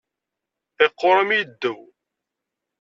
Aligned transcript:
Iqquṛ 0.85 1.15
am 1.21 1.31
yiddew. 1.37 1.79